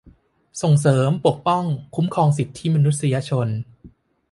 [0.61, 1.63] ส่งเสริม ปกป้อง
[1.95, 3.47] คุ้มครองสิทธิมนุษยชน